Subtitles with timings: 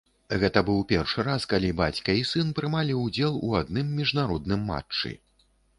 [0.43, 5.19] Гэта быў першы раз, калі бацька і сын прымалі ўдзел у адным міжнародным матчы.